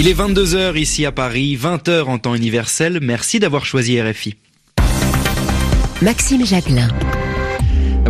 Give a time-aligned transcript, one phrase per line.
[0.00, 3.00] Il est 22h ici à Paris, 20h en temps universel.
[3.02, 4.36] Merci d'avoir choisi RFI.
[6.00, 6.86] Maxime Jacquelin.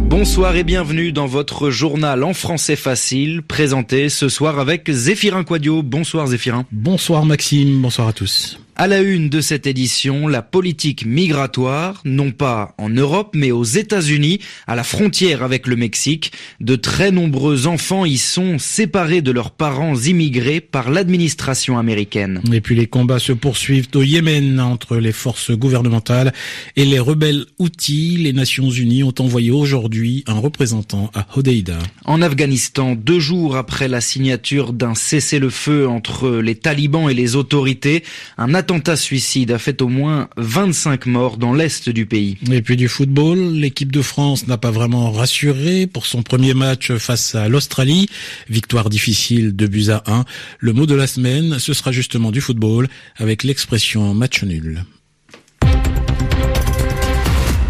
[0.02, 5.82] Bonsoir et bienvenue dans votre journal en français facile, présenté ce soir avec Zéphirin Quadio.
[5.82, 6.66] Bonsoir Zéphirin.
[6.72, 8.60] Bonsoir Maxime, bonsoir à tous.
[8.80, 13.64] À la une de cette édition, la politique migratoire, non pas en Europe, mais aux
[13.64, 14.38] États-Unis,
[14.68, 16.30] à la frontière avec le Mexique.
[16.60, 22.40] De très nombreux enfants y sont séparés de leurs parents immigrés par l'administration américaine.
[22.52, 26.32] Et puis les combats se poursuivent au Yémen entre les forces gouvernementales
[26.76, 28.18] et les rebelles Houthis.
[28.18, 31.80] Les Nations Unies ont envoyé aujourd'hui un représentant à Hodeida.
[32.04, 38.04] En Afghanistan, deux jours après la signature d'un cessez-le-feu entre les talibans et les autorités,
[38.36, 42.36] un attentat suicide a fait au moins 25 morts dans l'est du pays.
[42.52, 46.92] Et puis du football, l'équipe de France n'a pas vraiment rassuré pour son premier match
[46.98, 48.10] face à l'Australie.
[48.50, 50.26] Victoire difficile de buts à 1.
[50.58, 54.84] Le mot de la semaine, ce sera justement du football avec l'expression match nul.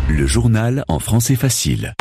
[0.08, 1.94] Le journal en français facile.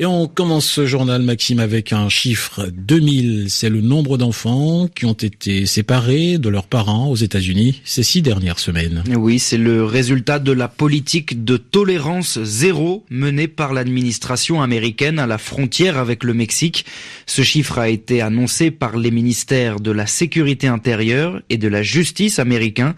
[0.00, 3.50] Et on commence ce journal, Maxime, avec un chiffre 2000.
[3.50, 8.22] C'est le nombre d'enfants qui ont été séparés de leurs parents aux États-Unis ces six
[8.22, 9.02] dernières semaines.
[9.16, 15.26] Oui, c'est le résultat de la politique de tolérance zéro menée par l'administration américaine à
[15.26, 16.84] la frontière avec le Mexique.
[17.26, 21.82] Ce chiffre a été annoncé par les ministères de la Sécurité intérieure et de la
[21.82, 22.94] Justice américains.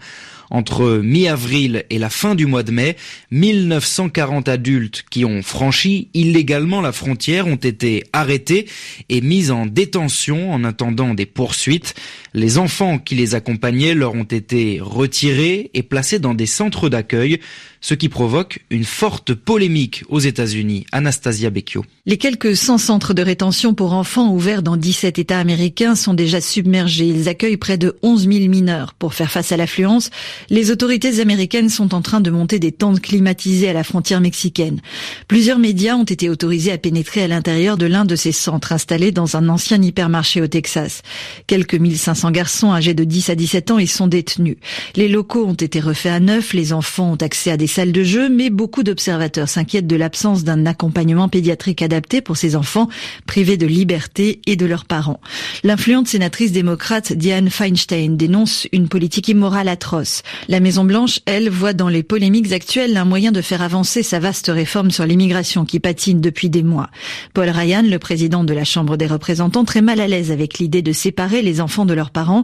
[0.51, 2.97] Entre mi-avril et la fin du mois de mai,
[3.31, 8.67] 1940 adultes qui ont franchi illégalement la frontière ont été arrêtés
[9.07, 11.95] et mis en détention en attendant des poursuites.
[12.33, 17.39] Les enfants qui les accompagnaient leur ont été retirés et placés dans des centres d'accueil
[17.81, 20.85] ce qui provoque une forte polémique aux États-Unis.
[20.91, 21.83] Anastasia Becchio.
[22.05, 26.41] Les quelques 100 centres de rétention pour enfants ouverts dans 17 États américains sont déjà
[26.41, 27.07] submergés.
[27.07, 28.93] Ils accueillent près de 11 000 mineurs.
[28.93, 30.11] Pour faire face à l'affluence,
[30.49, 34.81] les autorités américaines sont en train de monter des tentes climatisées à la frontière mexicaine.
[35.27, 39.11] Plusieurs médias ont été autorisés à pénétrer à l'intérieur de l'un de ces centres installés
[39.11, 41.01] dans un ancien hypermarché au Texas.
[41.47, 44.57] Quelques 1500 garçons âgés de 10 à 17 ans y sont détenus.
[44.95, 48.03] Les locaux ont été refaits à neuf, les enfants ont accès à des salles de
[48.03, 52.89] jeu, mais beaucoup d'observateurs s'inquiètent de l'absence d'un accompagnement pédiatrique adapté pour ces enfants
[53.25, 55.19] privés de liberté et de leurs parents.
[55.63, 60.23] L'influente sénatrice démocrate Diane Feinstein dénonce une politique immorale atroce.
[60.47, 64.19] La Maison Blanche, elle, voit dans les polémiques actuelles un moyen de faire avancer sa
[64.19, 66.89] vaste réforme sur l'immigration qui patine depuis des mois.
[67.33, 70.81] Paul Ryan, le président de la Chambre des représentants, très mal à l'aise avec l'idée
[70.81, 72.43] de séparer les enfants de leurs parents,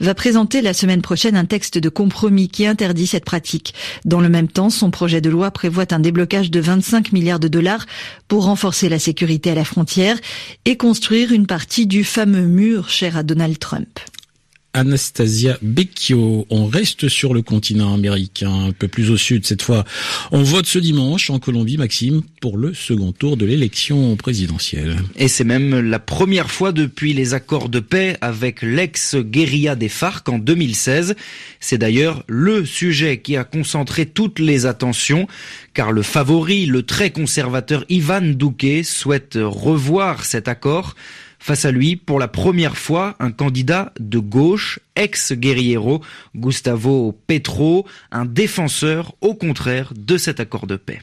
[0.00, 3.74] va présenter la semaine prochaine un texte de compromis qui interdit cette pratique.
[4.04, 7.48] Dans le même temps, son projet de loi prévoit un déblocage de 25 milliards de
[7.48, 7.86] dollars
[8.28, 10.18] pour renforcer la sécurité à la frontière
[10.64, 14.00] et construire une partie du fameux mur cher à Donald Trump.
[14.78, 16.46] Anastasia Becchio.
[16.50, 19.84] On reste sur le continent américain, un peu plus au sud cette fois.
[20.30, 24.96] On vote ce dimanche en Colombie, Maxime, pour le second tour de l'élection présidentielle.
[25.16, 30.28] Et c'est même la première fois depuis les accords de paix avec l'ex-guérilla des FARC
[30.28, 31.16] en 2016.
[31.58, 35.26] C'est d'ailleurs le sujet qui a concentré toutes les attentions,
[35.74, 40.94] car le favori, le très conservateur Ivan Duque, souhaite revoir cet accord.
[41.38, 46.02] Face à lui, pour la première fois, un candidat de gauche, ex-guerriero,
[46.34, 51.00] Gustavo Petro, un défenseur au contraire de cet accord de paix.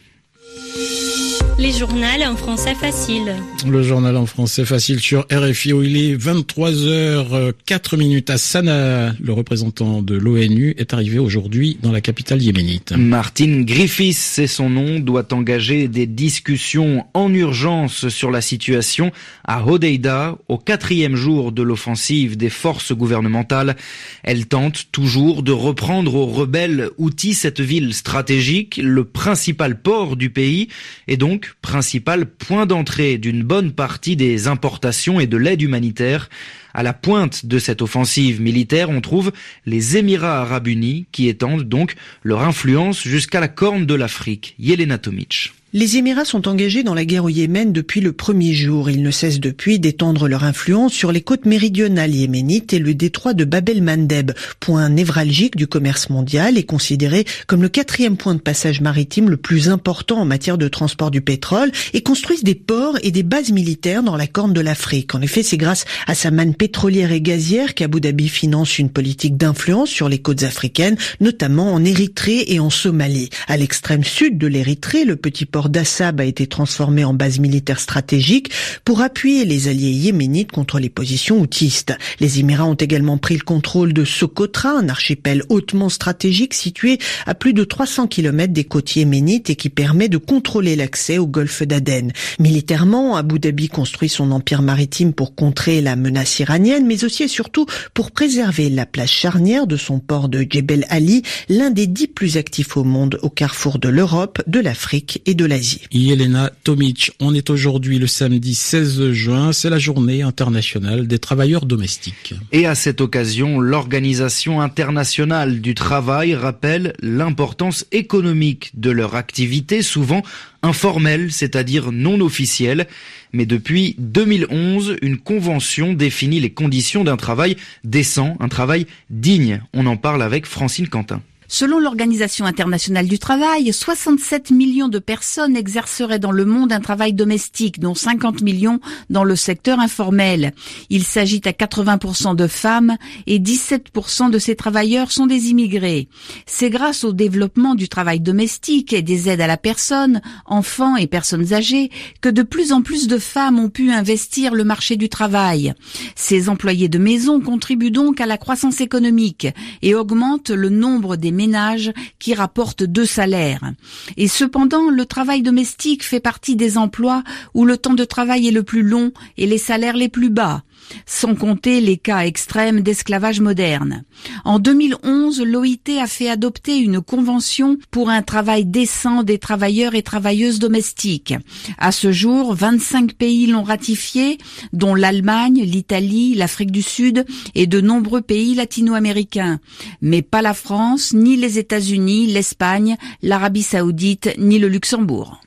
[1.66, 3.36] Les journaux en français facile.
[3.68, 9.14] Le journal en français facile sur RFI où il est 23h 4 minutes à Sanaa.
[9.20, 12.92] Le représentant de l'ONU est arrivé aujourd'hui dans la capitale yéménite.
[12.96, 19.12] Martin Griffiths, c'est son nom, doit engager des discussions en urgence sur la situation
[19.44, 23.76] à Hodeida au quatrième jour de l'offensive des forces gouvernementales.
[24.22, 30.30] Elle tente toujours de reprendre aux rebelles outils cette ville stratégique, le principal port du
[30.30, 30.68] pays
[31.08, 36.30] et donc principal point d'entrée d'une bonne partie des importations et de l'aide humanitaire.
[36.74, 39.32] À la pointe de cette offensive militaire, on trouve
[39.66, 44.56] les Émirats arabes unis qui étendent donc leur influence jusqu'à la corne de l'Afrique.
[44.60, 45.54] Yelena Tomic.
[45.78, 48.90] Les Émirats sont engagés dans la guerre au Yémen depuis le premier jour.
[48.90, 53.34] Ils ne cessent depuis d'étendre leur influence sur les côtes méridionales yéménites et le détroit
[53.34, 54.32] de Bab el-Mandeb,
[54.62, 59.36] point névralgique du commerce mondial et considéré comme le quatrième point de passage maritime le
[59.36, 63.52] plus important en matière de transport du pétrole et construisent des ports et des bases
[63.52, 65.14] militaires dans la corne de l'Afrique.
[65.14, 69.36] En effet, c'est grâce à sa manne pétrolière et gazière qu'Abu Dhabi finance une politique
[69.36, 73.30] d'influence sur les côtes africaines, notamment en Érythrée et en Somalie.
[73.50, 77.80] À l'extrême sud de l'Érythrée, le petit port d'Assab a été transformé en base militaire
[77.80, 78.52] stratégique
[78.84, 81.94] pour appuyer les alliés yéménites contre les positions houtistes.
[82.20, 87.36] Les Émirats ont également pris le contrôle de Socotra, un archipel hautement stratégique situé à
[87.36, 91.64] plus de 300 km des côtes yéménites et qui permet de contrôler l'accès au golfe
[91.64, 92.12] d'Aden.
[92.40, 97.28] Militairement, Abu Dhabi construit son empire maritime pour contrer la menace iranienne, mais aussi et
[97.28, 102.08] surtout pour préserver la place charnière de son port de Jebel Ali, l'un des dix
[102.08, 105.82] plus actifs au monde au carrefour de l'Europe, de l'Afrique et de l'Asie.
[105.92, 111.66] Yelena Tomic, on est aujourd'hui le samedi 16 juin, c'est la journée internationale des travailleurs
[111.66, 112.34] domestiques.
[112.52, 120.22] Et à cette occasion, l'Organisation internationale du travail rappelle l'importance économique de leur activité, souvent
[120.62, 122.88] informelle, c'est-à-dire non officielle.
[123.32, 129.62] Mais depuis 2011, une convention définit les conditions d'un travail décent, un travail digne.
[129.74, 131.22] On en parle avec Francine Quentin.
[131.48, 137.14] Selon l'Organisation internationale du travail, 67 millions de personnes exerceraient dans le monde un travail
[137.14, 140.54] domestique, dont 50 millions dans le secteur informel.
[140.90, 142.98] Il s'agit à 80% de femmes
[143.28, 146.08] et 17% de ces travailleurs sont des immigrés.
[146.46, 151.08] C'est grâce au développement du travail domestique et des aides à la personne, enfants et
[151.08, 155.10] personnes âgées, que de plus en plus de femmes ont pu investir le marché du
[155.10, 155.74] travail.
[156.16, 159.48] Ces employés de maison contribuent donc à la croissance économique
[159.82, 163.72] et augmentent le nombre des ménages qui rapportent deux salaires.
[164.18, 167.24] Et cependant, le travail domestique fait partie des emplois
[167.54, 170.64] où le temps de travail est le plus long et les salaires les plus bas
[171.06, 174.04] sans compter les cas extrêmes d'esclavage moderne.
[174.44, 180.04] En 2011, l'OIT a fait adopter une convention pour un travail décent des travailleurs et
[180.04, 181.34] travailleuses domestiques.
[181.78, 184.38] À ce jour, 25 pays l'ont ratifié,
[184.74, 189.60] dont l'Allemagne, l'Italie, l'Afrique du Sud et de nombreux pays latino-américains.
[190.02, 195.40] Mais pas la France, ni les États-Unis, l'Espagne, l'Arabie saoudite, ni le Luxembourg.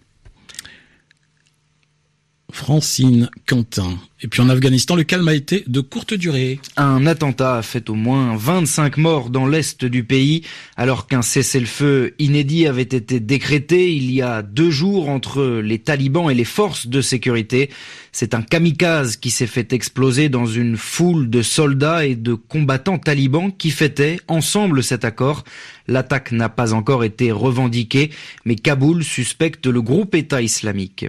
[2.50, 3.98] Francine Quentin.
[4.20, 6.58] Et puis en Afghanistan, le calme a été de courte durée.
[6.76, 10.42] Un attentat a fait au moins 25 morts dans l'est du pays,
[10.76, 16.30] alors qu'un cessez-le-feu inédit avait été décrété il y a deux jours entre les talibans
[16.30, 17.70] et les forces de sécurité.
[18.12, 22.98] C'est un kamikaze qui s'est fait exploser dans une foule de soldats et de combattants
[22.98, 25.44] talibans qui fêtaient ensemble cet accord.
[25.86, 28.10] L'attaque n'a pas encore été revendiquée,
[28.46, 31.06] mais Kaboul suspecte le groupe État islamique.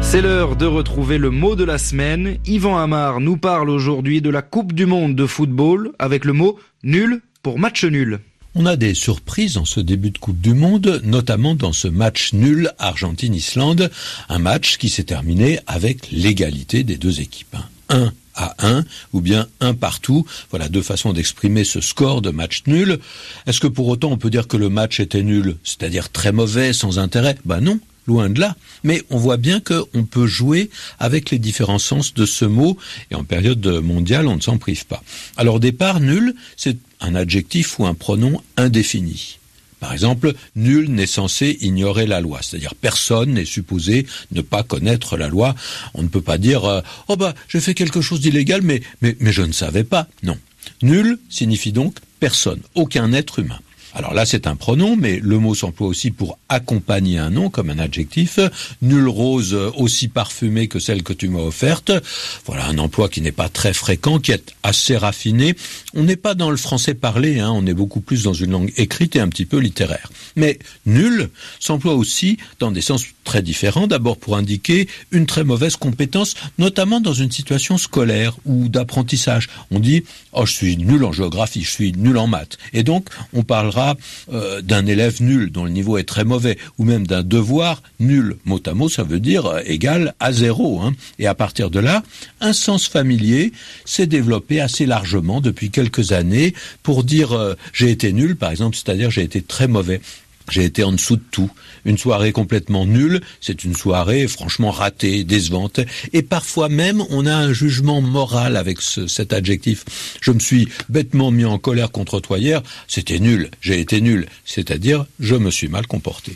[0.00, 2.38] C'est l'heure de retrouver le mot de la semaine.
[2.46, 6.56] Yvan Amar nous parle aujourd'hui de la Coupe du Monde de football avec le mot
[6.84, 8.20] nul pour match nul.
[8.54, 12.32] On a des surprises en ce début de Coupe du Monde, notamment dans ce match
[12.32, 13.90] nul Argentine-Islande,
[14.28, 17.56] un match qui s'est terminé avec l'égalité des deux équipes.
[17.88, 20.26] 1 à 1 ou bien un partout.
[20.50, 22.98] Voilà deux façons d'exprimer ce score de match nul.
[23.46, 26.72] Est-ce que pour autant on peut dire que le match était nul, c'est-à-dire très mauvais,
[26.72, 27.36] sans intérêt?
[27.44, 28.56] Ben non, loin de là.
[28.82, 32.76] Mais on voit bien qu'on peut jouer avec les différents sens de ce mot,
[33.10, 35.02] et en période mondiale, on ne s'en prive pas.
[35.36, 39.38] Alors départ, nul, c'est un adjectif ou un pronom indéfini.
[39.84, 45.18] Par exemple, nul n'est censé ignorer la loi, c'est-à-dire personne n'est supposé ne pas connaître
[45.18, 45.54] la loi.
[45.92, 49.14] On ne peut pas dire euh, oh bah j'ai fait quelque chose d'illégal mais, mais
[49.20, 50.08] mais je ne savais pas.
[50.22, 50.38] Non.
[50.80, 53.58] Nul signifie donc personne, aucun être humain.
[53.94, 57.70] Alors là, c'est un pronom, mais le mot s'emploie aussi pour accompagner un nom, comme
[57.70, 58.40] un adjectif.
[58.82, 61.92] Nulle rose aussi parfumée que celle que tu m'as offerte.
[62.44, 65.54] Voilà un emploi qui n'est pas très fréquent, qui est assez raffiné.
[65.94, 68.72] On n'est pas dans le français parlé, hein, on est beaucoup plus dans une langue
[68.76, 70.10] écrite et un petit peu littéraire.
[70.34, 73.86] Mais nul s'emploie aussi dans des sens très différents.
[73.86, 79.48] D'abord pour indiquer une très mauvaise compétence, notamment dans une situation scolaire ou d'apprentissage.
[79.70, 83.08] On dit oh je suis nul en géographie, je suis nul en maths, et donc
[83.32, 83.83] on parlera
[84.32, 88.36] euh, d'un élève nul dont le niveau est très mauvais, ou même d'un devoir nul.
[88.44, 90.80] Mot à mot, ça veut dire euh, égal à zéro.
[90.80, 90.94] Hein.
[91.18, 92.02] Et à partir de là,
[92.40, 93.52] un sens familier
[93.84, 98.76] s'est développé assez largement depuis quelques années pour dire euh, j'ai été nul, par exemple,
[98.76, 100.00] c'est-à-dire j'ai été très mauvais.
[100.50, 101.50] J'ai été en dessous de tout.
[101.84, 105.80] Une soirée complètement nulle, c'est une soirée franchement ratée, décevante.
[106.12, 109.84] Et parfois même, on a un jugement moral avec cet adjectif.
[110.20, 114.26] Je me suis bêtement mis en colère contre toi hier, c'était nul, j'ai été nul.
[114.44, 116.34] C'est-à-dire, je me suis mal comporté.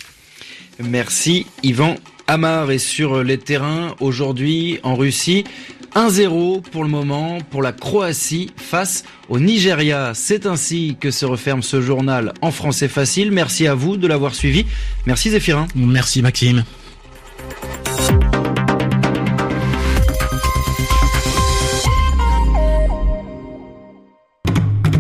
[0.81, 1.97] Merci Yvan
[2.31, 5.45] Amar est sur les terrains aujourd'hui en Russie.
[5.95, 10.13] 1-0 pour le moment pour la Croatie face au Nigeria.
[10.15, 13.31] C'est ainsi que se referme ce journal en français facile.
[13.33, 14.67] Merci à vous de l'avoir suivi.
[15.07, 15.67] Merci Zéphirin.
[15.75, 16.65] Merci Maxime.